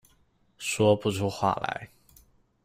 [0.57, 1.87] 说不出话来